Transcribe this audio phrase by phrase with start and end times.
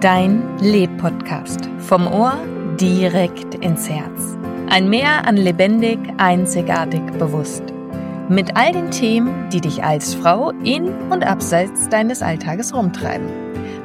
[0.00, 1.68] Dein Leb-Podcast.
[1.80, 2.38] Vom Ohr
[2.80, 4.38] direkt ins Herz.
[4.68, 7.64] Ein Meer an lebendig, einzigartig, bewusst.
[8.28, 13.26] Mit all den Themen, die dich als Frau in und abseits deines Alltages rumtreiben.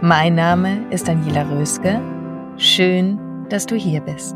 [0.02, 2.00] Mein Name ist Daniela Röske.
[2.58, 4.36] Schön, dass du hier bist.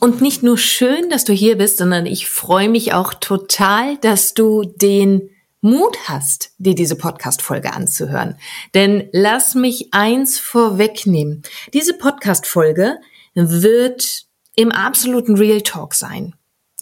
[0.00, 4.32] Und nicht nur schön, dass du hier bist, sondern ich freue mich auch total, dass
[4.32, 5.28] du den
[5.60, 8.36] Mut hast, dir diese Podcast-Folge anzuhören.
[8.74, 11.42] Denn lass mich eins vorwegnehmen.
[11.72, 12.98] Diese Podcast-Folge
[13.34, 16.34] wird im absoluten Real Talk sein.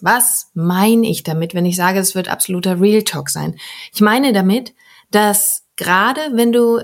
[0.03, 3.59] Was meine ich damit, wenn ich sage, es wird absoluter Real Talk sein?
[3.95, 4.75] Ich meine damit,
[5.11, 6.81] dass gerade wenn du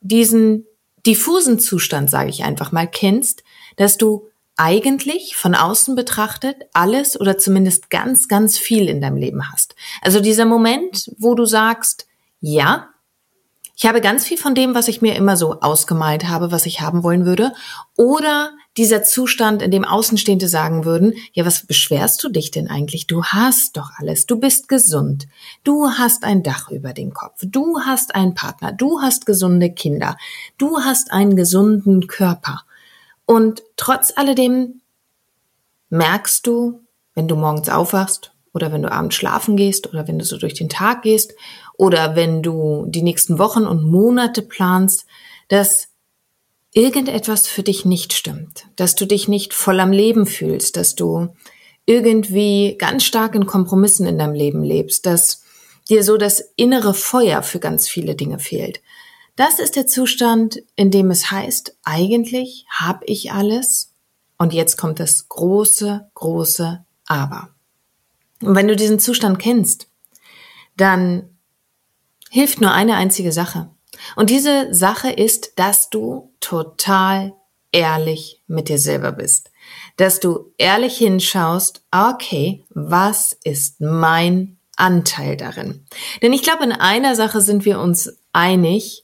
[0.00, 0.66] diesen
[1.06, 3.44] diffusen Zustand, sage ich einfach mal, kennst,
[3.76, 9.50] dass du eigentlich von außen betrachtet alles oder zumindest ganz, ganz viel in deinem Leben
[9.50, 9.74] hast.
[10.00, 12.06] Also dieser Moment, wo du sagst,
[12.40, 12.90] ja,
[13.76, 16.80] ich habe ganz viel von dem, was ich mir immer so ausgemalt habe, was ich
[16.80, 17.52] haben wollen würde.
[17.96, 23.08] Oder dieser Zustand, in dem Außenstehende sagen würden, ja, was beschwerst du dich denn eigentlich?
[23.08, 24.26] Du hast doch alles.
[24.26, 25.26] Du bist gesund.
[25.64, 27.40] Du hast ein Dach über den Kopf.
[27.42, 28.72] Du hast einen Partner.
[28.72, 30.16] Du hast gesunde Kinder.
[30.56, 32.62] Du hast einen gesunden Körper.
[33.26, 34.80] Und trotz alledem
[35.88, 36.80] merkst du,
[37.14, 40.54] wenn du morgens aufwachst oder wenn du abends schlafen gehst oder wenn du so durch
[40.54, 41.34] den Tag gehst
[41.76, 45.06] oder wenn du die nächsten Wochen und Monate planst,
[45.48, 45.88] dass
[46.72, 51.28] irgendetwas für dich nicht stimmt, dass du dich nicht voll am Leben fühlst, dass du
[51.86, 55.42] irgendwie ganz stark in Kompromissen in deinem Leben lebst, dass
[55.88, 58.80] dir so das innere Feuer für ganz viele Dinge fehlt.
[59.36, 63.92] Das ist der Zustand, in dem es heißt, eigentlich habe ich alles
[64.38, 67.48] und jetzt kommt das große, große Aber.
[68.40, 69.88] Und wenn du diesen Zustand kennst,
[70.76, 71.28] dann
[72.30, 73.70] hilft nur eine einzige Sache.
[74.16, 77.32] Und diese Sache ist, dass du total
[77.72, 79.50] ehrlich mit dir selber bist.
[79.96, 85.84] Dass du ehrlich hinschaust, okay, was ist mein Anteil darin?
[86.22, 89.03] Denn ich glaube, in einer Sache sind wir uns einig,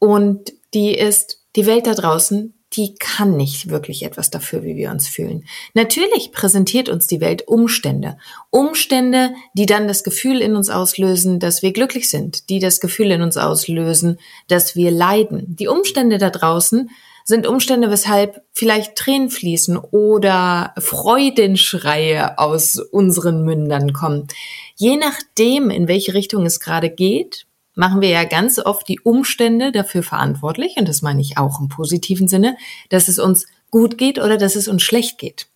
[0.00, 4.90] und die ist, die Welt da draußen, die kann nicht wirklich etwas dafür, wie wir
[4.90, 5.44] uns fühlen.
[5.74, 8.16] Natürlich präsentiert uns die Welt Umstände.
[8.50, 13.10] Umstände, die dann das Gefühl in uns auslösen, dass wir glücklich sind, die das Gefühl
[13.10, 15.56] in uns auslösen, dass wir leiden.
[15.56, 16.90] Die Umstände da draußen
[17.24, 24.28] sind Umstände, weshalb vielleicht Tränen fließen oder Freudenschreie aus unseren Mündern kommen.
[24.76, 27.46] Je nachdem, in welche Richtung es gerade geht,
[27.80, 31.68] machen wir ja ganz oft die Umstände dafür verantwortlich, und das meine ich auch im
[31.68, 32.56] positiven Sinne,
[32.90, 35.48] dass es uns gut geht oder dass es uns schlecht geht.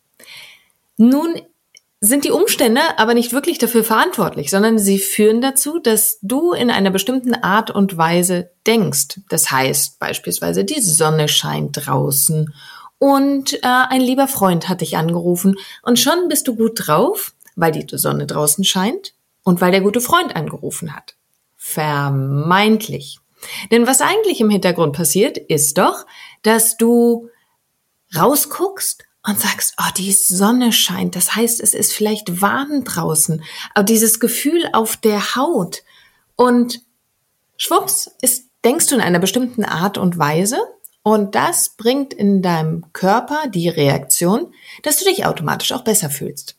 [0.96, 1.34] Nun
[2.00, 6.70] sind die Umstände aber nicht wirklich dafür verantwortlich, sondern sie führen dazu, dass du in
[6.70, 9.20] einer bestimmten Art und Weise denkst.
[9.28, 12.54] Das heißt beispielsweise, die Sonne scheint draußen
[12.98, 17.72] und äh, ein lieber Freund hat dich angerufen und schon bist du gut drauf, weil
[17.72, 19.12] die Sonne draußen scheint
[19.42, 21.14] und weil der gute Freund angerufen hat.
[21.66, 23.20] Vermeintlich.
[23.70, 26.04] Denn was eigentlich im Hintergrund passiert, ist doch,
[26.42, 27.30] dass du
[28.14, 31.16] rausguckst und sagst, oh, die Sonne scheint.
[31.16, 33.42] Das heißt, es ist vielleicht warm draußen.
[33.74, 35.82] Aber dieses Gefühl auf der Haut
[36.36, 36.82] und
[37.56, 40.58] schwupps, ist, denkst du in einer bestimmten Art und Weise
[41.02, 44.52] und das bringt in deinem Körper die Reaktion,
[44.82, 46.56] dass du dich automatisch auch besser fühlst.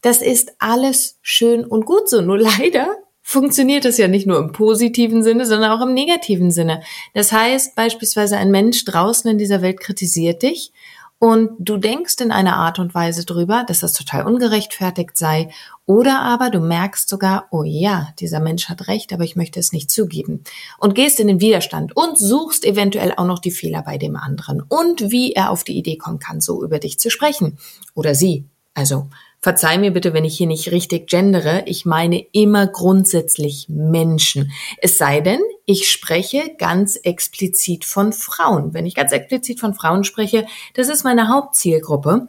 [0.00, 2.22] Das ist alles schön und gut so.
[2.22, 2.96] Nur leider
[3.30, 6.82] funktioniert das ja nicht nur im positiven Sinne, sondern auch im negativen Sinne.
[7.14, 10.72] Das heißt beispielsweise ein Mensch draußen in dieser Welt kritisiert dich
[11.20, 15.48] und du denkst in einer Art und Weise drüber, dass das total ungerechtfertigt sei,
[15.86, 19.72] oder aber du merkst sogar, oh ja, dieser Mensch hat recht, aber ich möchte es
[19.72, 20.42] nicht zugeben
[20.78, 24.60] und gehst in den Widerstand und suchst eventuell auch noch die Fehler bei dem anderen
[24.60, 27.58] und wie er auf die Idee kommen kann, so über dich zu sprechen
[27.94, 28.44] oder sie.
[28.74, 29.08] Also
[29.42, 31.62] Verzeih mir bitte, wenn ich hier nicht richtig gendere.
[31.66, 34.52] Ich meine immer grundsätzlich Menschen.
[34.78, 38.74] Es sei denn, ich spreche ganz explizit von Frauen.
[38.74, 42.28] Wenn ich ganz explizit von Frauen spreche, das ist meine Hauptzielgruppe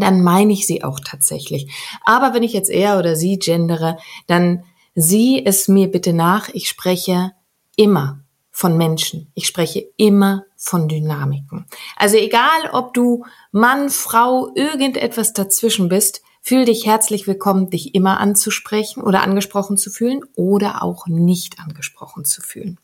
[0.00, 1.72] dann meine ich sie auch tatsächlich.
[2.04, 3.96] Aber wenn ich jetzt er oder sie gendere,
[4.26, 6.48] dann sieh es mir bitte nach.
[6.50, 7.32] Ich spreche
[7.76, 9.30] immer von Menschen.
[9.34, 11.66] Ich spreche immer von Dynamiken.
[11.96, 18.20] Also egal, ob du Mann, Frau, irgendetwas dazwischen bist, Fühl dich herzlich willkommen, dich immer
[18.20, 22.78] anzusprechen oder angesprochen zu fühlen oder auch nicht angesprochen zu fühlen.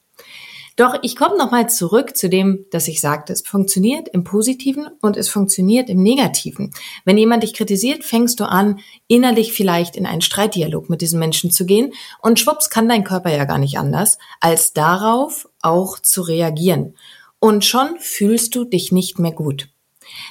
[0.74, 5.16] Doch ich komme nochmal zurück zu dem, dass ich sagte, es funktioniert im Positiven und
[5.16, 6.72] es funktioniert im Negativen.
[7.04, 11.52] Wenn jemand dich kritisiert, fängst du an, innerlich vielleicht in einen Streitdialog mit diesen Menschen
[11.52, 16.22] zu gehen und schwupps kann dein Körper ja gar nicht anders, als darauf auch zu
[16.22, 16.96] reagieren.
[17.38, 19.68] Und schon fühlst du dich nicht mehr gut.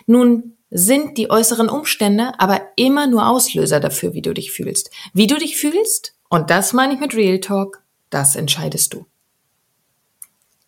[0.06, 4.89] Nun, sind die äußeren Umstände aber immer nur Auslöser dafür, wie du dich fühlst.
[5.13, 9.06] Wie du dich fühlst, und das meine ich mit Real Talk, das entscheidest du.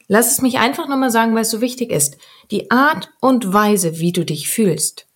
[0.08, 2.18] Lass es mich einfach nochmal sagen, weil es so wichtig ist.
[2.52, 5.08] Die Art und Weise, wie du dich fühlst,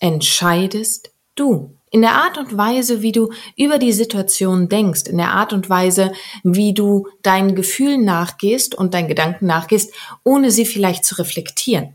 [0.00, 1.76] entscheidest du.
[1.90, 5.70] In der Art und Weise, wie du über die Situation denkst, in der Art und
[5.70, 6.12] Weise,
[6.42, 9.92] wie du deinen Gefühlen nachgehst und deinen Gedanken nachgehst,
[10.24, 11.94] ohne sie vielleicht zu reflektieren.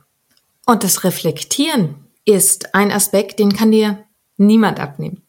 [0.66, 4.06] Und das Reflektieren ist ein Aspekt, den kann dir
[4.38, 5.24] niemand abnehmen.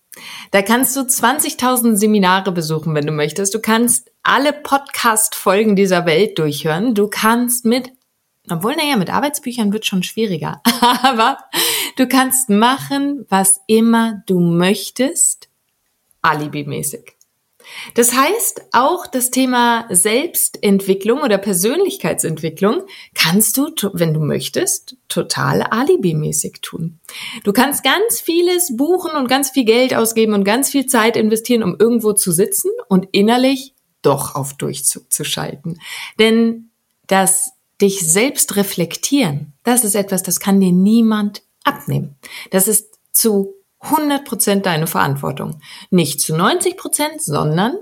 [0.51, 3.55] Da kannst du 20.000 Seminare besuchen, wenn du möchtest.
[3.55, 6.95] Du kannst alle Podcast-Folgen dieser Welt durchhören.
[6.95, 7.91] Du kannst mit,
[8.51, 10.61] obwohl, naja, mit Arbeitsbüchern wird schon schwieriger.
[11.03, 11.39] Aber
[11.97, 15.49] du kannst machen, was immer du möchtest,
[16.21, 17.17] alibimäßig.
[17.95, 22.83] Das heißt, auch das Thema Selbstentwicklung oder Persönlichkeitsentwicklung
[23.15, 27.01] kannst du, wenn du möchtest, total alibimäßig tun.
[27.45, 31.63] Du kannst ganz vieles buchen und ganz viel Geld ausgeben und ganz viel Zeit investieren,
[31.63, 35.79] um irgendwo zu sitzen und innerlich doch auf Durchzug zu schalten.
[36.19, 36.71] Denn
[37.07, 42.17] das dich selbst reflektieren, das ist etwas, das kann dir niemand abnehmen.
[42.51, 45.61] Das ist zu 100% deine Verantwortung.
[45.91, 47.77] Nicht zu 90%, sondern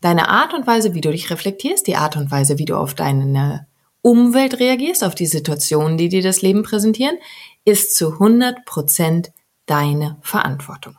[0.00, 2.94] deine Art und Weise, wie du dich reflektierst, die Art und Weise, wie du auf
[2.94, 3.66] deine
[4.02, 7.18] Umwelt reagierst, auf die Situationen, die dir das Leben präsentieren,
[7.64, 9.30] ist zu 100%
[9.66, 10.96] deine Verantwortung.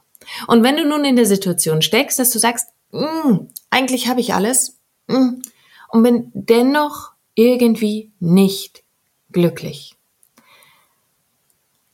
[0.48, 4.34] Und wenn du nun in der Situation steckst, dass du sagst, mm, eigentlich habe ich
[4.34, 4.78] alles
[5.08, 5.42] mm,
[5.90, 8.84] und bin dennoch irgendwie nicht
[9.32, 9.96] glücklich,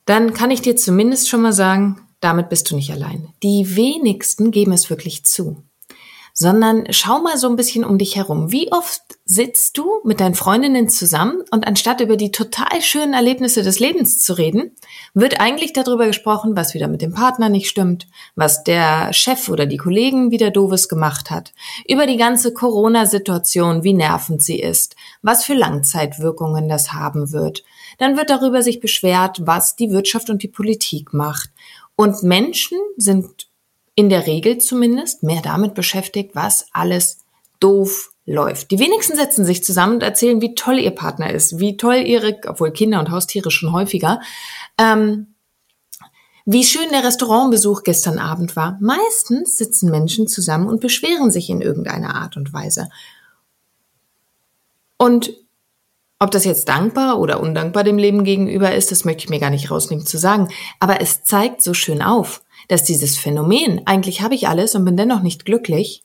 [0.06, 3.30] dann kann ich dir zumindest schon mal sagen, damit bist du nicht allein.
[3.44, 5.64] Die wenigsten geben es wirklich zu.
[6.34, 8.52] Sondern schau mal so ein bisschen um dich herum.
[8.52, 13.64] Wie oft sitzt du mit deinen Freundinnen zusammen und anstatt über die total schönen Erlebnisse
[13.64, 14.76] des Lebens zu reden,
[15.16, 19.66] wird eigentlich darüber gesprochen, was wieder mit dem Partner nicht stimmt, was der Chef oder
[19.66, 21.54] die Kollegen wieder doofes gemacht hat,
[21.88, 27.64] über die ganze Corona-Situation, wie nervend sie ist, was für Langzeitwirkungen das haben wird.
[27.98, 31.50] Dann wird darüber sich beschwert, was die Wirtschaft und die Politik macht
[31.96, 33.48] und Menschen sind
[33.96, 37.20] in der Regel zumindest mehr damit beschäftigt, was alles
[37.60, 38.72] doof läuft.
[38.72, 42.40] Die wenigsten setzen sich zusammen und erzählen, wie toll ihr Partner ist, wie toll ihre,
[42.48, 44.20] obwohl Kinder und Haustiere schon häufiger,
[44.78, 45.36] ähm,
[46.46, 48.78] wie schön der Restaurantbesuch gestern Abend war.
[48.82, 52.90] Meistens sitzen Menschen zusammen und beschweren sich in irgendeiner Art und Weise.
[54.98, 55.34] Und
[56.20, 59.50] ob das jetzt dankbar oder undankbar dem Leben gegenüber ist, das möchte ich mir gar
[59.50, 60.50] nicht rausnehmen zu sagen.
[60.80, 64.98] Aber es zeigt so schön auf, dass dieses Phänomen, eigentlich habe ich alles und bin
[64.98, 66.04] dennoch nicht glücklich,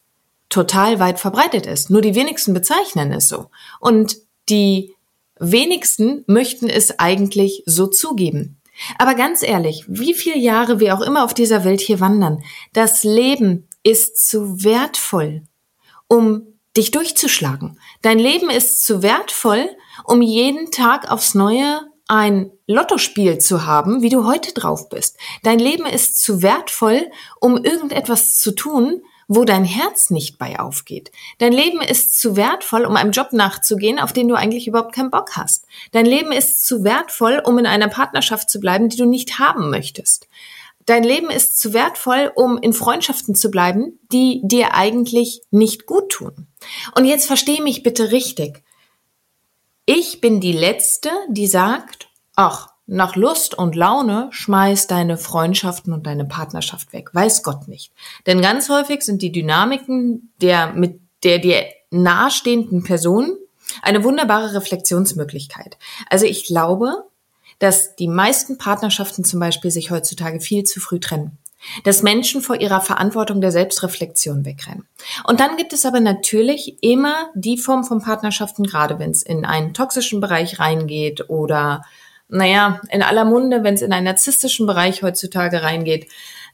[0.49, 1.91] total weit verbreitet ist.
[1.91, 3.47] Nur die wenigsten bezeichnen es so.
[3.79, 4.17] Und
[4.49, 4.95] die
[5.39, 8.61] wenigsten möchten es eigentlich so zugeben.
[8.99, 13.05] Aber ganz ehrlich, wie viele Jahre wir auch immer auf dieser Welt hier wandern, das
[13.05, 15.43] Leben ist zu wertvoll,
[16.09, 17.79] um dich durchzuschlagen.
[18.03, 19.69] Dein Leben ist zu wertvoll,
[20.05, 25.17] um jeden Tag aufs Neue ein Lottospiel zu haben, wie du heute drauf bist.
[25.45, 27.09] Dein Leben ist zu wertvoll,
[27.41, 31.13] um irgendetwas zu tun, wo dein Herz nicht bei aufgeht.
[31.39, 35.13] Dein Leben ist zu wertvoll, um einem Job nachzugehen, auf den du eigentlich überhaupt keinen
[35.13, 35.67] Bock hast.
[35.93, 39.71] Dein Leben ist zu wertvoll, um in einer Partnerschaft zu bleiben, die du nicht haben
[39.71, 40.27] möchtest.
[40.87, 46.09] dein Leben ist zu wertvoll, um in Freundschaften zu bleiben, die dir eigentlich nicht gut
[46.09, 46.49] tun.
[46.97, 48.65] Und jetzt versteh mich bitte richtig.
[49.93, 56.07] Ich bin die Letzte, die sagt, ach, nach Lust und Laune schmeiß deine Freundschaften und
[56.07, 57.13] deine Partnerschaft weg.
[57.13, 57.93] Weiß Gott nicht.
[58.25, 63.37] Denn ganz häufig sind die Dynamiken der mit der dir nahestehenden Person
[63.83, 65.77] eine wunderbare Reflexionsmöglichkeit.
[66.09, 67.07] Also ich glaube,
[67.59, 71.37] dass die meisten Partnerschaften zum Beispiel sich heutzutage viel zu früh trennen.
[71.85, 74.89] Dass Menschen vor ihrer Verantwortung der Selbstreflexion wegrennen.
[75.25, 79.45] Und dann gibt es aber natürlich immer die Form von Partnerschaften, gerade wenn es in
[79.45, 81.83] einen toxischen Bereich reingeht oder,
[82.29, 86.09] naja, in aller Munde, wenn es in einen narzisstischen Bereich heutzutage reingeht,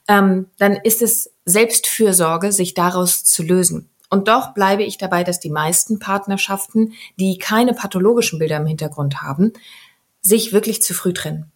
[0.07, 3.89] ähm, dann ist es Selbstfürsorge, sich daraus zu lösen.
[4.09, 9.21] Und doch bleibe ich dabei, dass die meisten Partnerschaften, die keine pathologischen Bilder im Hintergrund
[9.21, 9.53] haben,
[10.21, 11.51] sich wirklich zu früh trennen.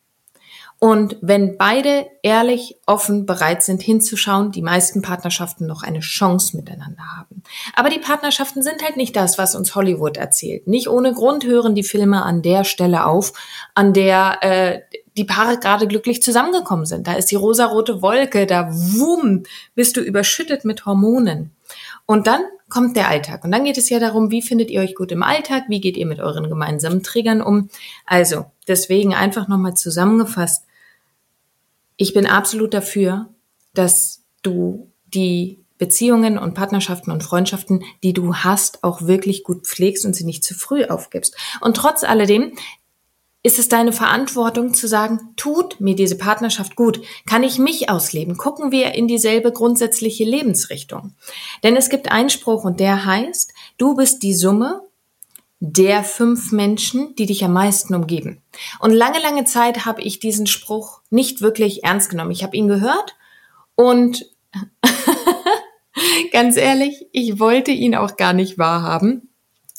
[0.84, 7.04] Und wenn beide ehrlich, offen bereit sind hinzuschauen, die meisten Partnerschaften noch eine Chance miteinander
[7.18, 7.44] haben.
[7.76, 10.66] Aber die Partnerschaften sind halt nicht das, was uns Hollywood erzählt.
[10.66, 13.34] Nicht ohne Grund hören die Filme an der Stelle auf,
[13.76, 14.80] an der äh,
[15.16, 17.06] die Paare gerade glücklich zusammengekommen sind.
[17.06, 19.44] Da ist die rosarote Wolke, da wumm,
[19.76, 21.52] bist du überschüttet mit Hormonen.
[22.08, 23.44] Und dann kommt der Alltag.
[23.44, 25.66] Und dann geht es ja darum, wie findet ihr euch gut im Alltag?
[25.68, 27.70] Wie geht ihr mit euren gemeinsamen Triggern um?
[28.08, 30.66] Also, deswegen einfach nochmal zusammengefasst.
[32.02, 33.30] Ich bin absolut dafür,
[33.76, 40.04] dass du die Beziehungen und Partnerschaften und Freundschaften, die du hast, auch wirklich gut pflegst
[40.04, 41.38] und sie nicht zu früh aufgibst.
[41.62, 42.54] Und trotz alledem
[43.44, 47.02] ist es deine Verantwortung zu sagen, tut mir diese Partnerschaft gut?
[47.28, 48.36] Kann ich mich ausleben?
[48.36, 51.14] Gucken wir in dieselbe grundsätzliche Lebensrichtung.
[51.64, 54.82] Denn es gibt einen Spruch und der heißt, du bist die Summe
[55.64, 58.42] der fünf Menschen, die dich am meisten umgeben.
[58.80, 62.32] Und lange, lange Zeit habe ich diesen Spruch nicht wirklich ernst genommen.
[62.32, 63.16] Ich habe ihn gehört
[63.76, 64.26] und
[66.32, 69.30] ganz ehrlich, ich wollte ihn auch gar nicht wahrhaben.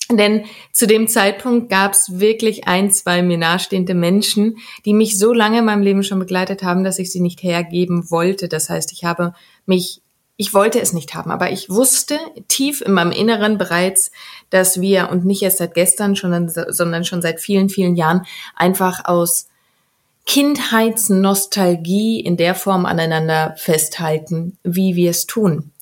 [0.09, 5.33] Denn zu dem Zeitpunkt gab es wirklich ein, zwei mir nahestehende Menschen, die mich so
[5.33, 8.47] lange in meinem Leben schon begleitet haben, dass ich sie nicht hergeben wollte.
[8.47, 9.35] Das heißt, ich habe
[9.67, 10.01] mich,
[10.37, 14.13] ich wollte es nicht haben, aber ich wusste tief in meinem Inneren bereits,
[14.53, 19.07] dass wir, und nicht erst seit gestern, schon, sondern schon seit vielen, vielen Jahren, einfach
[19.07, 19.49] aus
[20.27, 25.73] Kindheitsnostalgie in der Form aneinander festhalten, wie wir es tun.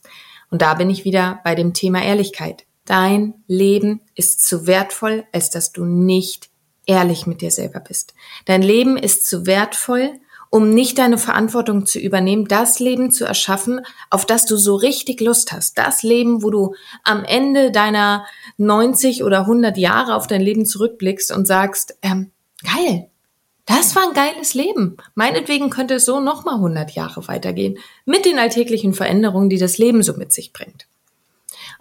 [0.51, 2.65] Und da bin ich wieder bei dem Thema Ehrlichkeit.
[2.85, 6.49] Dein Leben ist zu wertvoll, als dass du nicht
[6.87, 8.15] ehrlich mit dir selber bist.
[8.45, 10.13] Dein Leben ist zu wertvoll,
[10.51, 13.81] um nicht deine Verantwortung zu übernehmen, das Leben zu erschaffen,
[14.11, 15.79] auf das du so richtig Lust hast.
[15.79, 18.27] Das Leben, wo du am Ende deiner
[18.59, 22.33] 90 oder 100 Jahre auf dein Leben zurückblickst und sagst, ähm,
[22.65, 23.09] geil,
[23.65, 24.97] das war ein geiles Leben.
[25.15, 30.03] Meinetwegen könnte es so nochmal 100 Jahre weitergehen, mit den alltäglichen Veränderungen, die das Leben
[30.03, 30.89] so mit sich bringt.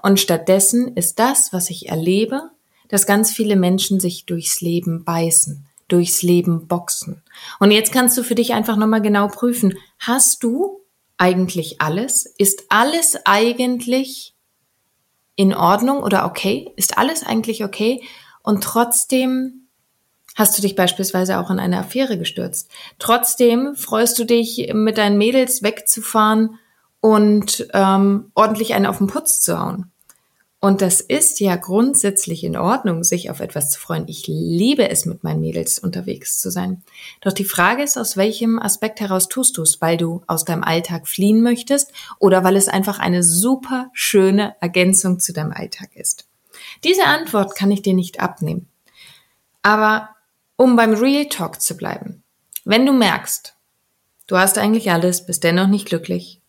[0.03, 2.51] Und stattdessen ist das, was ich erlebe,
[2.89, 7.21] dass ganz viele Menschen sich durchs Leben beißen, durchs Leben boxen.
[7.59, 10.79] Und jetzt kannst du für dich einfach nochmal genau prüfen, hast du
[11.17, 12.25] eigentlich alles?
[12.37, 14.33] Ist alles eigentlich
[15.35, 16.71] in Ordnung oder okay?
[16.77, 18.01] Ist alles eigentlich okay?
[18.41, 19.67] Und trotzdem
[20.35, 22.71] hast du dich beispielsweise auch in eine Affäre gestürzt.
[22.97, 26.57] Trotzdem freust du dich, mit deinen Mädels wegzufahren
[27.01, 29.91] und ähm, ordentlich einen auf den Putz zu hauen.
[30.61, 34.09] Und das ist ja grundsätzlich in Ordnung, sich auf etwas zu freuen.
[34.09, 36.83] Ich liebe es, mit meinen Mädels unterwegs zu sein.
[37.21, 39.79] Doch die Frage ist, aus welchem Aspekt heraus tust du es?
[39.79, 45.19] Weil du aus deinem Alltag fliehen möchtest oder weil es einfach eine super schöne Ergänzung
[45.19, 46.27] zu deinem Alltag ist?
[46.83, 48.67] Diese Antwort kann ich dir nicht abnehmen.
[49.61, 50.09] Aber
[50.57, 52.23] um beim Real Talk zu bleiben,
[52.65, 53.55] wenn du merkst,
[54.27, 56.41] du hast eigentlich alles, bist dennoch nicht glücklich,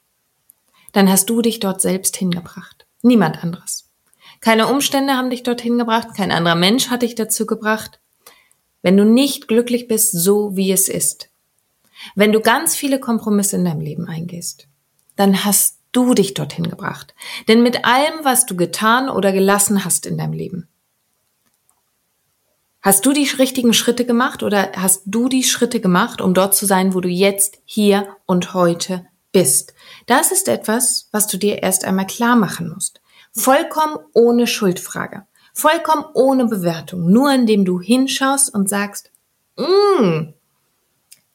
[0.93, 2.87] dann hast du dich dort selbst hingebracht.
[3.03, 3.90] Niemand anderes.
[4.41, 8.01] Keine Umstände haben dich dorthin gebracht, kein anderer Mensch hat dich dazu gebracht.
[8.83, 11.29] Wenn du nicht glücklich bist, so wie es ist,
[12.15, 14.69] wenn du ganz viele Kompromisse in deinem Leben eingehst,
[15.17, 17.15] dann hast du dich dorthin gebracht.
[17.49, 20.69] Denn mit allem, was du getan oder gelassen hast in deinem Leben,
[22.81, 26.65] hast du die richtigen Schritte gemacht oder hast du die Schritte gemacht, um dort zu
[26.65, 29.75] sein, wo du jetzt, hier und heute bist.
[30.07, 33.00] Das ist etwas, was du dir erst einmal klar machen musst.
[33.33, 35.25] Vollkommen ohne Schuldfrage.
[35.53, 37.11] Vollkommen ohne Bewertung.
[37.11, 39.11] Nur indem du hinschaust und sagst,
[39.57, 40.33] mm,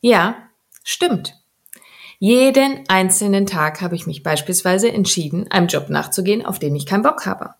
[0.02, 0.36] ja,
[0.84, 1.34] stimmt.
[2.20, 7.04] Jeden einzelnen Tag habe ich mich beispielsweise entschieden, einem Job nachzugehen, auf den ich keinen
[7.04, 7.56] Bock habe.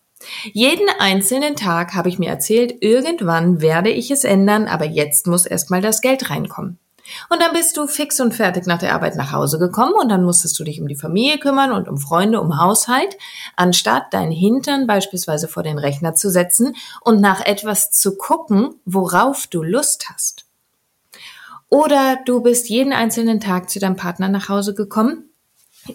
[0.52, 5.46] Jeden einzelnen Tag habe ich mir erzählt, irgendwann werde ich es ändern, aber jetzt muss
[5.46, 6.78] erstmal das Geld reinkommen.
[7.28, 10.24] Und dann bist du fix und fertig nach der Arbeit nach Hause gekommen und dann
[10.24, 13.16] musstest du dich um die Familie kümmern und um Freunde, um Haushalt,
[13.56, 19.46] anstatt dein Hintern beispielsweise vor den Rechner zu setzen und nach etwas zu gucken, worauf
[19.46, 20.44] du Lust hast.
[21.68, 25.30] Oder du bist jeden einzelnen Tag zu deinem Partner nach Hause gekommen.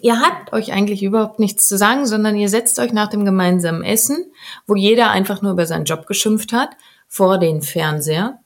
[0.00, 3.82] Ihr habt euch eigentlich überhaupt nichts zu sagen, sondern ihr setzt euch nach dem gemeinsamen
[3.82, 4.32] Essen,
[4.66, 6.70] wo jeder einfach nur über seinen Job geschimpft hat,
[7.08, 8.41] vor den Fernseher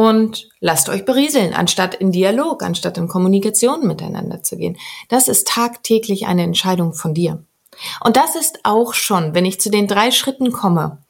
[0.00, 4.78] und lasst euch berieseln, anstatt in Dialog, anstatt in Kommunikation miteinander zu gehen.
[5.10, 7.44] Das ist tagtäglich eine Entscheidung von dir.
[8.02, 11.04] Und das ist auch schon, wenn ich zu den drei Schritten komme,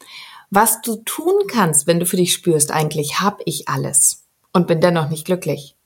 [0.51, 4.81] was du tun kannst, wenn du für dich spürst, eigentlich habe ich alles und bin
[4.81, 5.77] dennoch nicht glücklich.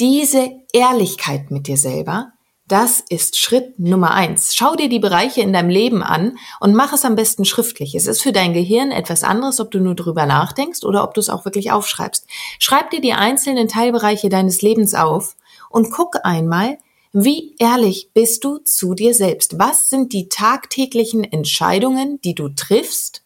[0.00, 2.32] Diese Ehrlichkeit mit dir selber,
[2.68, 4.56] das ist Schritt Nummer eins.
[4.56, 7.94] Schau dir die Bereiche in deinem Leben an und mach es am besten schriftlich.
[7.94, 11.20] Es ist für dein Gehirn etwas anderes, ob du nur drüber nachdenkst oder ob du
[11.20, 12.26] es auch wirklich aufschreibst.
[12.58, 15.36] Schreib dir die einzelnen Teilbereiche deines Lebens auf
[15.70, 16.78] und guck einmal,
[17.12, 19.58] wie ehrlich bist du zu dir selbst?
[19.60, 23.22] Was sind die tagtäglichen Entscheidungen, die du triffst,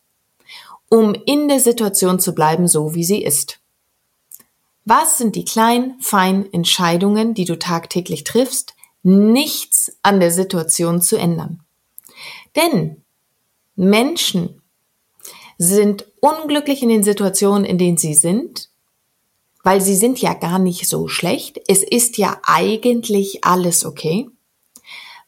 [0.90, 3.58] um in der Situation zu bleiben, so wie sie ist?
[4.84, 11.16] Was sind die kleinen, feinen Entscheidungen, die du tagtäglich triffst, nichts an der Situation zu
[11.16, 11.60] ändern.
[12.56, 13.02] Denn
[13.76, 14.62] Menschen
[15.58, 18.68] sind unglücklich in den Situationen, in denen sie sind,
[19.62, 21.60] weil sie sind ja gar nicht so schlecht.
[21.68, 24.28] Es ist ja eigentlich alles okay,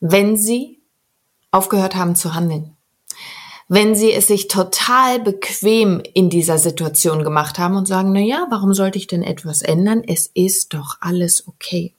[0.00, 0.80] wenn sie
[1.50, 2.76] aufgehört haben zu handeln.
[3.68, 8.46] Wenn sie es sich total bequem in dieser Situation gemacht haben und sagen, na ja,
[8.50, 10.02] warum sollte ich denn etwas ändern?
[10.06, 11.94] Es ist doch alles okay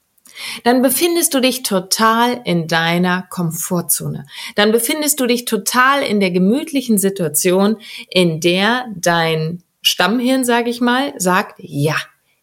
[0.63, 4.25] dann befindest du dich total in deiner Komfortzone.
[4.55, 7.77] Dann befindest du dich total in der gemütlichen Situation,
[8.09, 11.95] in der dein Stammhirn, sage ich mal, sagt, ja,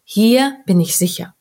[0.04, 1.34] hier bin ich sicher.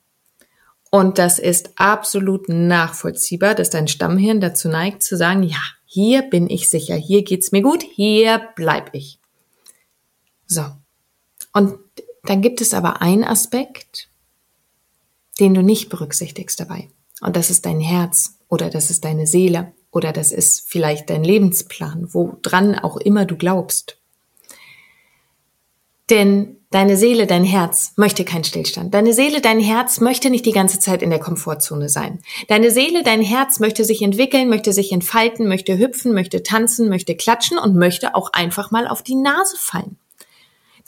[0.91, 6.49] Und das ist absolut nachvollziehbar, dass dein Stammhirn dazu neigt zu sagen, ja, hier bin
[6.49, 9.19] ich sicher, hier geht's mir gut, hier bleib ich.
[10.47, 10.65] So.
[11.53, 11.79] Und
[12.23, 14.08] dann gibt es aber einen Aspekt,
[15.39, 16.89] den du nicht berücksichtigst dabei.
[17.21, 21.23] Und das ist dein Herz oder das ist deine Seele oder das ist vielleicht dein
[21.23, 23.97] Lebensplan, woran auch immer du glaubst.
[26.09, 28.93] Denn deine Seele, dein Herz möchte keinen Stillstand.
[28.93, 32.19] Deine Seele, dein Herz möchte nicht die ganze Zeit in der Komfortzone sein.
[32.47, 37.15] Deine Seele, dein Herz möchte sich entwickeln, möchte sich entfalten, möchte hüpfen, möchte tanzen, möchte
[37.15, 39.97] klatschen und möchte auch einfach mal auf die Nase fallen.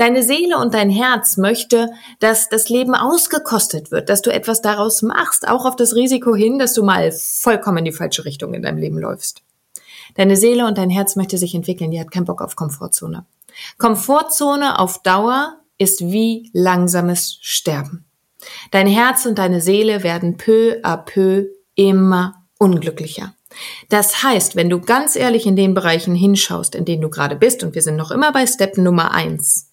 [0.01, 5.03] Deine Seele und dein Herz möchte, dass das Leben ausgekostet wird, dass du etwas daraus
[5.03, 8.63] machst, auch auf das Risiko hin, dass du mal vollkommen in die falsche Richtung in
[8.63, 9.43] deinem Leben läufst.
[10.15, 13.27] Deine Seele und dein Herz möchte sich entwickeln, die hat keinen Bock auf Komfortzone.
[13.77, 18.03] Komfortzone auf Dauer ist wie langsames Sterben.
[18.71, 23.35] Dein Herz und deine Seele werden peu à peu immer unglücklicher.
[23.89, 27.61] Das heißt, wenn du ganz ehrlich in den Bereichen hinschaust, in denen du gerade bist,
[27.61, 29.70] und wir sind noch immer bei Step Nummer eins,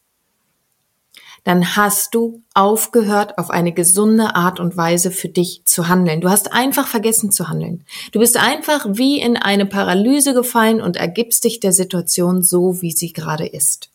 [1.49, 6.21] dann hast du aufgehört, auf eine gesunde Art und Weise für dich zu handeln.
[6.21, 7.85] Du hast einfach vergessen zu handeln.
[8.13, 12.93] Du bist einfach wie in eine Paralyse gefallen und ergibst dich der Situation so, wie
[12.93, 13.89] sie gerade ist.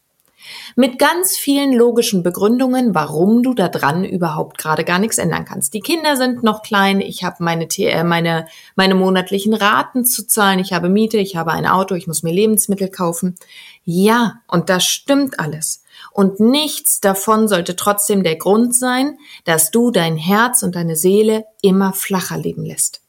[0.75, 5.73] Mit ganz vielen logischen Begründungen, warum du da dran überhaupt gerade gar nichts ändern kannst.
[5.73, 10.59] Die Kinder sind noch klein, ich habe meine, äh, meine, meine monatlichen Raten zu zahlen,
[10.59, 13.35] ich habe Miete, ich habe ein Auto, ich muss mir Lebensmittel kaufen.
[13.83, 15.83] Ja, und das stimmt alles.
[16.11, 21.45] Und nichts davon sollte trotzdem der Grund sein, dass du dein Herz und deine Seele
[21.61, 23.01] immer flacher leben lässt.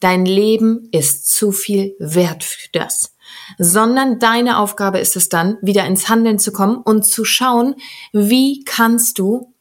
[0.00, 3.14] Dein Leben ist zu viel wert für das.
[3.58, 7.74] Sondern deine Aufgabe ist es dann, wieder ins Handeln zu kommen und zu schauen,
[8.12, 9.54] wie kannst du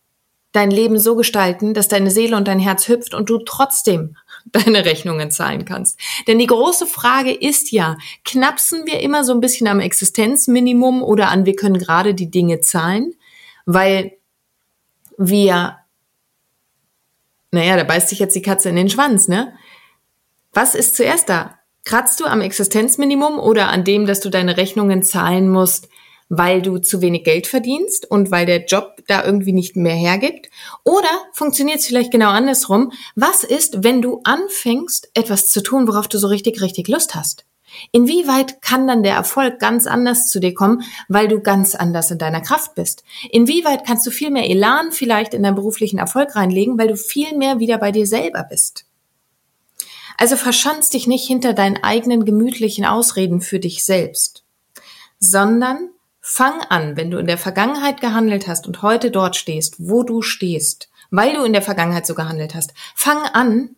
[0.57, 4.85] dein Leben so gestalten, dass deine Seele und dein Herz hüpft und du trotzdem deine
[4.85, 5.99] Rechnungen zahlen kannst.
[6.27, 11.29] Denn die große Frage ist ja, knapsen wir immer so ein bisschen am Existenzminimum oder
[11.29, 13.13] an, wir können gerade die Dinge zahlen,
[13.65, 14.13] weil
[15.17, 15.77] wir,
[17.51, 19.53] naja, da beißt sich jetzt die Katze in den Schwanz, ne?
[20.53, 21.56] Was ist zuerst da?
[21.87, 25.87] Kratzt du am Existenzminimum oder an dem, dass du deine Rechnungen zahlen musst,
[26.27, 30.49] weil du zu wenig Geld verdienst und weil der Job da irgendwie nicht mehr hergibt?
[30.83, 32.91] Oder funktioniert es vielleicht genau andersrum?
[33.15, 37.45] Was ist, wenn du anfängst, etwas zu tun, worauf du so richtig, richtig Lust hast?
[37.93, 42.17] Inwieweit kann dann der Erfolg ganz anders zu dir kommen, weil du ganz anders in
[42.17, 43.05] deiner Kraft bist?
[43.31, 47.37] Inwieweit kannst du viel mehr Elan vielleicht in deinen beruflichen Erfolg reinlegen, weil du viel
[47.37, 48.86] mehr wieder bei dir selber bist?
[50.17, 54.43] Also verschanz dich nicht hinter deinen eigenen gemütlichen Ausreden für dich selbst,
[55.19, 55.91] sondern
[56.29, 60.21] Fang an, wenn du in der Vergangenheit gehandelt hast und heute dort stehst, wo du
[60.21, 62.73] stehst, weil du in der Vergangenheit so gehandelt hast.
[62.95, 63.77] Fang an,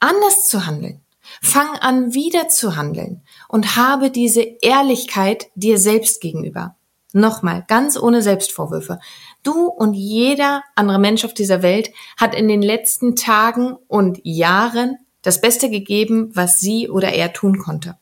[0.00, 1.02] anders zu handeln.
[1.42, 6.74] Fang an, wieder zu handeln und habe diese Ehrlichkeit dir selbst gegenüber.
[7.12, 8.98] Nochmal, ganz ohne Selbstvorwürfe.
[9.42, 14.96] Du und jeder andere Mensch auf dieser Welt hat in den letzten Tagen und Jahren
[15.24, 17.96] das Beste gegeben, was sie oder er tun konnte.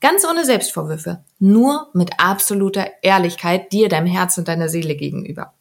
[0.00, 5.54] Ganz ohne Selbstvorwürfe, nur mit absoluter Ehrlichkeit dir, deinem Herz und deiner Seele gegenüber.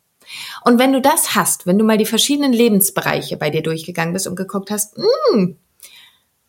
[0.65, 4.27] Und wenn du das hast, wenn du mal die verschiedenen Lebensbereiche bei dir durchgegangen bist
[4.27, 5.57] und geguckt hast, mh, hm,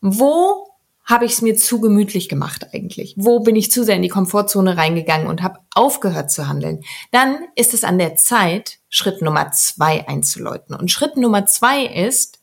[0.01, 0.67] wo
[1.05, 3.15] habe ich es mir zu gemütlich gemacht eigentlich?
[3.17, 6.83] Wo bin ich zu sehr in die Komfortzone reingegangen und habe aufgehört zu handeln?
[7.13, 10.77] Dann ist es an der Zeit, Schritt Nummer zwei einzuläuten.
[10.77, 12.38] Und Schritt Nummer zwei ist,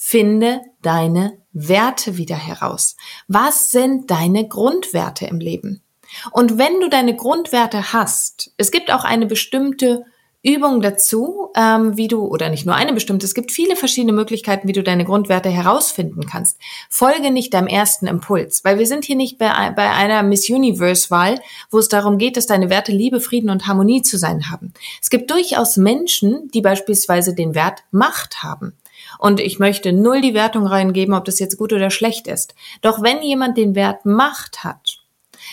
[0.00, 2.96] finde deine Werte wieder heraus.
[3.26, 5.82] Was sind deine Grundwerte im Leben?
[6.30, 10.04] Und wenn du deine Grundwerte hast, es gibt auch eine bestimmte
[10.44, 14.68] Übung dazu, ähm, wie du, oder nicht nur eine bestimmte, es gibt viele verschiedene Möglichkeiten,
[14.68, 16.58] wie du deine Grundwerte herausfinden kannst.
[16.88, 21.40] Folge nicht deinem ersten Impuls, weil wir sind hier nicht bei, bei einer Miss Universe-Wahl,
[21.72, 24.72] wo es darum geht, dass deine Werte Liebe, Frieden und Harmonie zu sein haben.
[25.02, 28.74] Es gibt durchaus Menschen, die beispielsweise den Wert Macht haben.
[29.18, 32.54] Und ich möchte null die Wertung reingeben, ob das jetzt gut oder schlecht ist.
[32.82, 34.98] Doch wenn jemand den Wert Macht hat,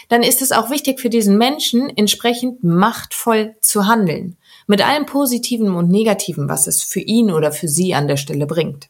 [0.10, 5.76] dann ist es auch wichtig für diesen Menschen, entsprechend machtvoll zu handeln mit allem Positiven
[5.76, 8.90] und Negativen, was es für ihn oder für sie an der Stelle bringt.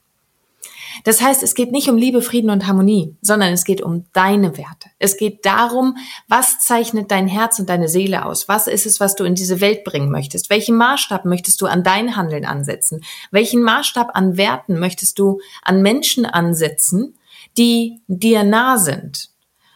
[1.04, 4.58] Das heißt, es geht nicht um Liebe, Frieden und Harmonie, sondern es geht um deine
[4.58, 4.90] Werte.
[5.00, 8.48] Es geht darum, was zeichnet dein Herz und deine Seele aus?
[8.48, 10.50] Was ist es, was du in diese Welt bringen möchtest?
[10.50, 13.04] Welchen Maßstab möchtest du an dein Handeln ansetzen?
[13.32, 17.18] Welchen Maßstab an Werten möchtest du an Menschen ansetzen,
[17.58, 19.30] die dir nah sind?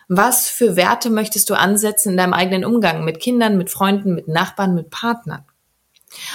[0.08, 4.28] Was für Werte möchtest du ansetzen in deinem eigenen Umgang mit Kindern, mit Freunden, mit
[4.28, 5.46] Nachbarn, mit Partnern?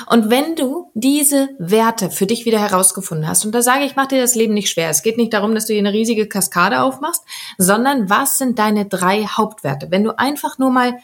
[0.06, 4.06] Und wenn du diese Werte für dich wieder herausgefunden hast, und da sage ich, mach
[4.06, 4.90] dir das Leben nicht schwer.
[4.90, 7.22] Es geht nicht darum, dass du hier eine riesige Kaskade aufmachst,
[7.58, 9.90] sondern was sind deine drei Hauptwerte?
[9.90, 10.98] Wenn du einfach nur mal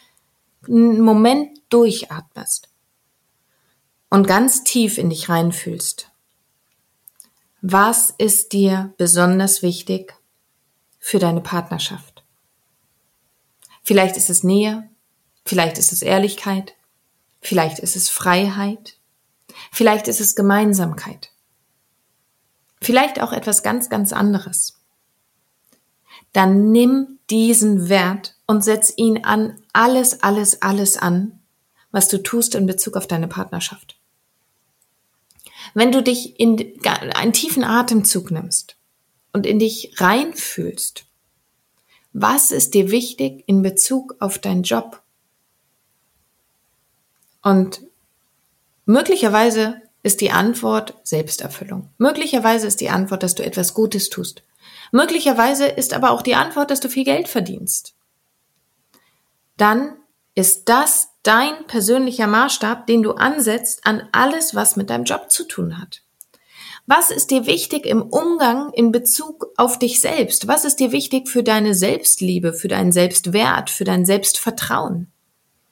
[0.66, 2.68] einen Moment durchatmest
[4.10, 6.10] und ganz tief in dich reinfühlst.
[7.62, 10.14] Was ist dir besonders wichtig
[10.98, 12.24] für deine Partnerschaft?
[13.82, 14.88] Vielleicht ist es Nähe,
[15.44, 16.74] vielleicht ist es Ehrlichkeit,
[17.40, 18.96] Vielleicht ist es Freiheit.
[19.72, 21.30] Vielleicht ist es Gemeinsamkeit.
[22.80, 24.80] Vielleicht auch etwas ganz, ganz anderes.
[26.32, 31.40] Dann nimm diesen Wert und setz ihn an alles, alles, alles an,
[31.90, 33.96] was du tust in Bezug auf deine Partnerschaft.
[35.74, 36.80] Wenn du dich in
[37.14, 38.76] einen tiefen Atemzug nimmst
[39.32, 41.04] und in dich reinfühlst,
[42.12, 45.02] was ist dir wichtig in Bezug auf deinen Job,
[47.42, 47.82] und
[48.86, 51.90] möglicherweise ist die Antwort Selbsterfüllung.
[51.98, 54.42] Möglicherweise ist die Antwort, dass du etwas Gutes tust.
[54.92, 57.94] Möglicherweise ist aber auch die Antwort, dass du viel Geld verdienst.
[59.56, 59.96] Dann
[60.34, 65.44] ist das dein persönlicher Maßstab, den du ansetzt an alles, was mit deinem Job zu
[65.44, 66.02] tun hat.
[66.86, 70.48] Was ist dir wichtig im Umgang in Bezug auf dich selbst?
[70.48, 75.12] Was ist dir wichtig für deine Selbstliebe, für deinen Selbstwert, für dein Selbstvertrauen?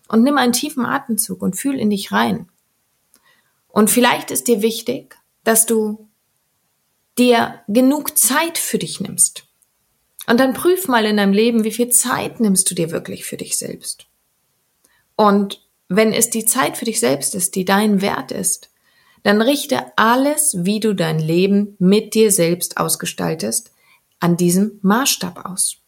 [0.09, 2.49] Und nimm einen tiefen Atemzug und fühl in dich rein.
[3.69, 6.09] Und vielleicht ist dir wichtig, dass du
[7.19, 9.45] dir genug Zeit für dich nimmst.
[10.27, 13.37] Und dann prüf mal in deinem Leben, wie viel Zeit nimmst du dir wirklich für
[13.37, 14.07] dich selbst.
[15.17, 18.71] Und wenn es die Zeit für dich selbst ist, die dein Wert ist,
[19.23, 23.73] dann richte alles, wie du dein Leben mit dir selbst ausgestaltest,
[24.21, 25.79] an diesem Maßstab aus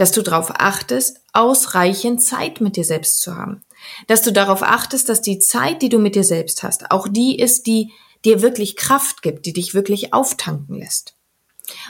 [0.00, 3.60] dass du darauf achtest, ausreichend Zeit mit dir selbst zu haben.
[4.06, 7.38] Dass du darauf achtest, dass die Zeit, die du mit dir selbst hast, auch die
[7.38, 7.92] ist, die
[8.24, 11.16] dir wirklich Kraft gibt, die dich wirklich auftanken lässt.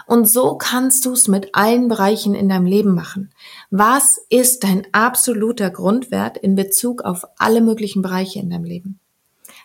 [0.08, 3.32] Und so kannst du es mit allen Bereichen in deinem Leben machen.
[3.70, 8.98] Was ist dein absoluter Grundwert in Bezug auf alle möglichen Bereiche in deinem Leben?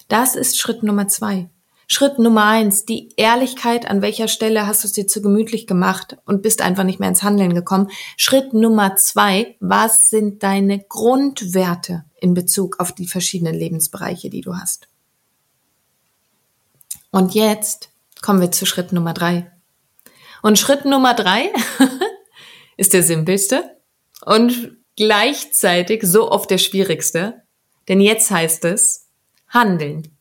[0.08, 1.50] Das ist Schritt Nummer zwei.
[1.88, 6.18] Schritt Nummer eins, die Ehrlichkeit, an welcher Stelle hast du es dir zu gemütlich gemacht
[6.26, 7.90] und bist einfach nicht mehr ins Handeln gekommen.
[8.18, 14.56] Schritt Nummer zwei, was sind deine Grundwerte in Bezug auf die verschiedenen Lebensbereiche, die du
[14.56, 14.88] hast?
[17.12, 17.90] Und jetzt
[18.22, 19.52] kommen wir zu Schritt Nummer drei.
[20.42, 21.52] Und Schritt Nummer drei
[22.78, 23.78] ist der simpelste
[24.26, 27.44] und gleichzeitig so oft der schwierigste,
[27.88, 29.08] denn jetzt heißt es
[29.50, 30.15] handeln.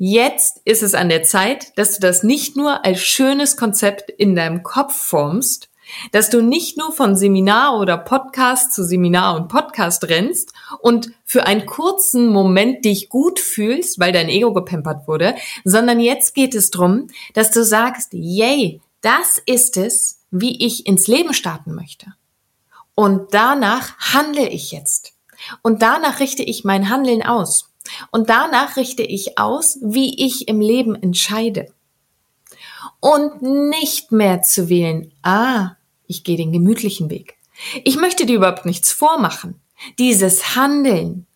[0.00, 4.36] Jetzt ist es an der Zeit, dass du das nicht nur als schönes Konzept in
[4.36, 5.68] deinem Kopf formst,
[6.12, 11.46] Dass du nicht nur von Seminar oder Podcast zu Seminar und Podcast rennst und für
[11.46, 15.34] einen kurzen Moment dich gut fühlst, weil dein Ego gepempert wurde,
[15.64, 21.06] sondern jetzt geht es drum, dass du sagst, yay, das ist es, wie ich ins
[21.06, 22.12] Leben starten möchte.
[22.94, 25.14] Und danach handle ich jetzt.
[25.62, 27.67] Und danach richte ich mein Handeln aus.
[28.10, 31.72] Und danach richte ich aus, wie ich im Leben entscheide.
[33.00, 37.36] Und nicht mehr zu wählen, ah, ich gehe den gemütlichen Weg.
[37.84, 39.60] Ich möchte dir überhaupt nichts vormachen.
[39.98, 41.26] Dieses Handeln,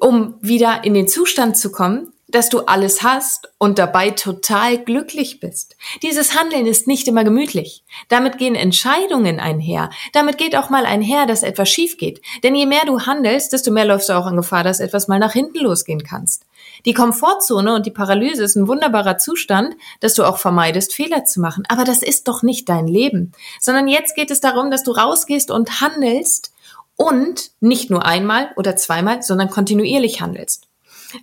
[0.00, 5.40] um wieder in den Zustand zu kommen, dass du alles hast und dabei total glücklich
[5.40, 5.76] bist.
[6.02, 7.84] Dieses Handeln ist nicht immer gemütlich.
[8.08, 9.90] Damit gehen Entscheidungen einher.
[10.12, 12.20] Damit geht auch mal einher, dass etwas schief geht.
[12.42, 15.18] Denn je mehr du handelst, desto mehr läufst du auch in Gefahr, dass etwas mal
[15.18, 16.44] nach hinten losgehen kannst.
[16.84, 21.40] Die Komfortzone und die Paralyse ist ein wunderbarer Zustand, dass du auch vermeidest, Fehler zu
[21.40, 21.64] machen.
[21.68, 23.32] Aber das ist doch nicht dein Leben.
[23.58, 26.52] Sondern jetzt geht es darum, dass du rausgehst und handelst
[26.96, 30.67] und nicht nur einmal oder zweimal, sondern kontinuierlich handelst.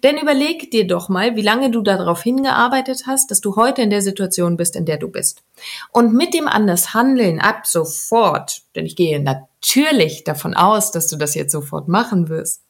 [0.03, 3.89] Denn überleg dir doch mal, wie lange du darauf hingearbeitet hast, dass du heute in
[3.89, 5.43] der Situation bist, in der du bist.
[5.91, 11.17] Und mit dem anders Handeln ab sofort, denn ich gehe natürlich davon aus, dass du
[11.17, 12.63] das jetzt sofort machen wirst,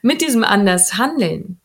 [0.00, 1.60] mit diesem anders Handeln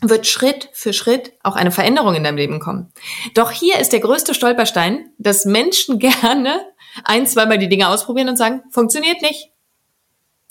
[0.00, 2.92] wird Schritt für Schritt auch eine Veränderung in deinem Leben kommen.
[3.34, 6.60] Doch hier ist der größte Stolperstein, dass Menschen gerne
[7.04, 9.50] ein, zweimal die Dinge ausprobieren und sagen, funktioniert nicht.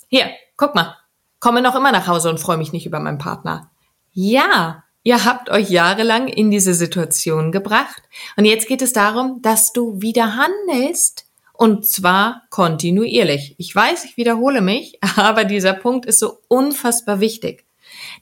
[0.08, 0.96] Hier, guck mal,
[1.44, 3.70] komme noch immer nach Hause und freue mich nicht über meinen Partner.
[4.14, 8.02] Ja, ihr habt euch jahrelang in diese Situation gebracht
[8.38, 13.56] und jetzt geht es darum, dass du wieder handelst und zwar kontinuierlich.
[13.58, 17.66] Ich weiß, ich wiederhole mich, aber dieser Punkt ist so unfassbar wichtig.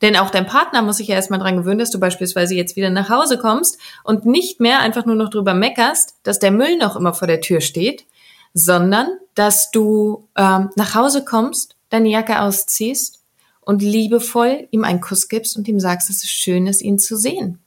[0.02, 2.90] Denn auch dein Partner muss sich ja erstmal dran gewöhnen, dass du beispielsweise jetzt wieder
[2.90, 6.96] nach Hause kommst und nicht mehr einfach nur noch drüber meckerst, dass der Müll noch
[6.96, 8.04] immer vor der Tür steht,
[8.52, 9.06] sondern
[9.36, 13.20] dass du ähm, nach Hause kommst deine Jacke ausziehst
[13.60, 17.16] und liebevoll ihm einen Kuss gibst und ihm sagst, dass es schön ist, ihn zu
[17.16, 17.60] sehen.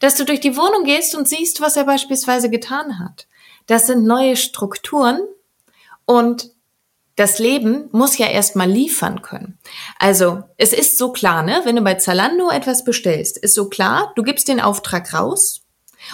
[0.00, 3.26] Dass du durch die Wohnung gehst und siehst, was er beispielsweise getan hat.
[3.66, 5.20] Das sind neue Strukturen
[6.04, 6.50] und
[7.16, 9.58] das Leben muss ja erstmal liefern können.
[9.98, 11.60] Also, es ist so klar, ne?
[11.64, 15.62] Wenn du bei Zalando etwas bestellst, ist so klar, du gibst den Auftrag raus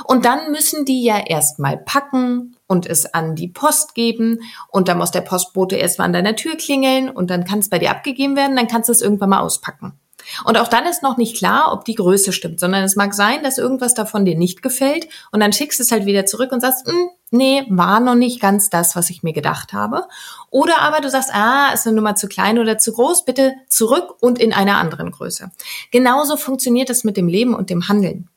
[0.05, 4.99] und dann müssen die ja erstmal packen und es an die Post geben und dann
[4.99, 8.37] muss der Postbote erstmal an deiner Tür klingeln und dann kann es bei dir abgegeben
[8.37, 9.99] werden, dann kannst du es irgendwann mal auspacken.
[10.45, 13.43] Und auch dann ist noch nicht klar, ob die Größe stimmt, sondern es mag sein,
[13.43, 16.61] dass irgendwas davon dir nicht gefällt und dann schickst du es halt wieder zurück und
[16.61, 20.07] sagst, hm, nee, war noch nicht ganz das, was ich mir gedacht habe.
[20.51, 24.17] Oder aber du sagst, ah, ist eine Nummer zu klein oder zu groß, bitte zurück
[24.21, 25.51] und in einer anderen Größe.
[25.91, 28.29] Genauso funktioniert es mit dem Leben und dem Handeln.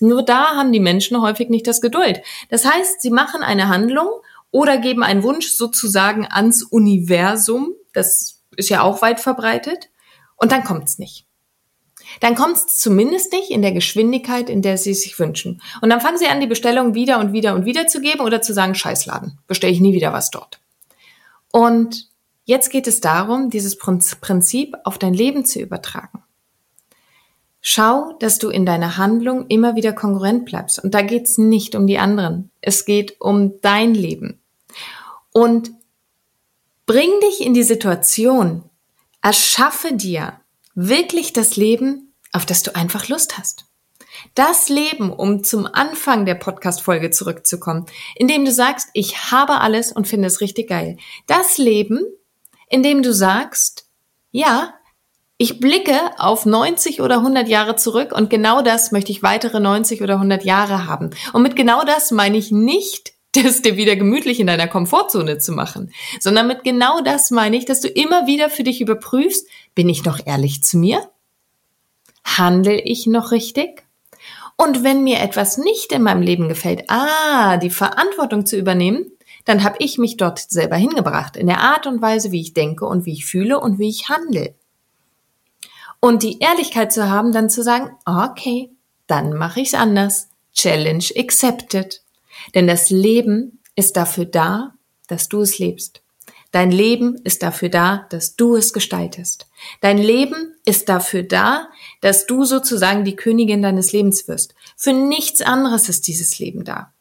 [0.00, 2.22] Nur da haben die Menschen häufig nicht das Geduld.
[2.48, 4.08] Das heißt, sie machen eine Handlung
[4.50, 7.72] oder geben einen Wunsch sozusagen ans Universum.
[7.92, 9.90] Das ist ja auch weit verbreitet.
[10.36, 11.26] Und dann kommt's nicht.
[12.20, 15.62] Dann kommt's zumindest nicht in der Geschwindigkeit, in der sie sich wünschen.
[15.80, 18.42] Und dann fangen sie an, die Bestellung wieder und wieder und wieder zu geben oder
[18.42, 20.60] zu sagen, Scheißladen, bestelle ich nie wieder was dort.
[21.50, 22.08] Und
[22.44, 26.23] jetzt geht es darum, dieses Prinzip auf dein Leben zu übertragen.
[27.66, 30.84] Schau, dass du in deiner Handlung immer wieder kongruent bleibst.
[30.84, 32.50] Und da geht's nicht um die anderen.
[32.60, 34.38] Es geht um dein Leben.
[35.32, 35.70] Und
[36.84, 38.64] bring dich in die Situation,
[39.22, 40.38] erschaffe dir
[40.74, 43.64] wirklich das Leben, auf das du einfach Lust hast.
[44.34, 49.90] Das Leben, um zum Anfang der Podcast-Folge zurückzukommen, in dem du sagst, ich habe alles
[49.90, 50.98] und finde es richtig geil.
[51.26, 52.04] Das Leben,
[52.68, 53.88] in dem du sagst,
[54.32, 54.74] ja,
[55.44, 60.00] ich blicke auf 90 oder 100 Jahre zurück und genau das möchte ich weitere 90
[60.00, 61.10] oder 100 Jahre haben.
[61.34, 65.52] Und mit genau das meine ich nicht, das dir wieder gemütlich in deiner Komfortzone zu
[65.52, 69.86] machen, sondern mit genau das meine ich, dass du immer wieder für dich überprüfst, bin
[69.90, 71.10] ich noch ehrlich zu mir?
[72.24, 73.82] Handle ich noch richtig?
[74.56, 79.12] Und wenn mir etwas nicht in meinem Leben gefällt, ah, die Verantwortung zu übernehmen,
[79.44, 82.86] dann habe ich mich dort selber hingebracht, in der Art und Weise, wie ich denke
[82.86, 84.54] und wie ich fühle und wie ich handle.
[86.04, 88.68] Und die Ehrlichkeit zu haben, dann zu sagen, okay,
[89.06, 90.28] dann mache ich es anders.
[90.52, 92.02] Challenge accepted.
[92.54, 94.74] Denn das Leben ist dafür da,
[95.06, 96.02] dass du es lebst.
[96.50, 99.48] Dein Leben ist dafür da, dass du es gestaltest.
[99.80, 101.68] Dein Leben ist dafür da,
[102.02, 104.54] dass du sozusagen die Königin deines Lebens wirst.
[104.76, 106.92] Für nichts anderes ist dieses Leben da.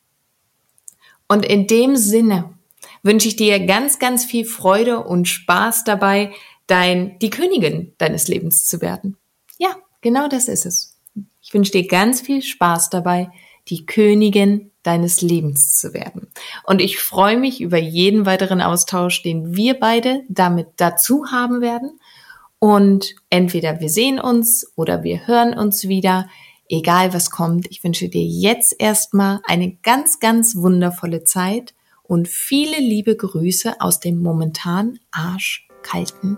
[1.28, 2.54] Und in dem Sinne
[3.02, 6.32] wünsche ich dir ganz, ganz viel Freude und Spaß dabei,
[6.68, 9.18] dein, die Königin deines Lebens zu werden.
[9.58, 10.98] Ja, genau das ist es.
[11.42, 13.30] Ich wünsche dir ganz viel Spaß dabei,
[13.68, 16.28] die Königin deines Lebens zu werden.
[16.66, 22.00] Und ich freue mich über jeden weiteren Austausch, den wir beide damit dazu haben werden.
[22.60, 26.30] Und entweder wir sehen uns oder wir hören uns wieder.
[26.70, 31.74] Egal was kommt, ich wünsche dir jetzt erstmal eine ganz, ganz wundervolle Zeit
[32.04, 36.38] und viele liebe Grüße aus dem momentan arschkalten